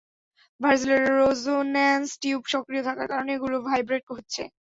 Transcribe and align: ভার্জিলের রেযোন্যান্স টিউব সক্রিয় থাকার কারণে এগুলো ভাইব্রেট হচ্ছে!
ভার্জিলের 0.61 1.03
রেযোন্যান্স 1.19 2.07
টিউব 2.21 2.41
সক্রিয় 2.53 2.83
থাকার 2.87 3.07
কারণে 3.11 3.31
এগুলো 3.37 3.57
ভাইব্রেট 3.67 4.05
হচ্ছে! 4.11 4.41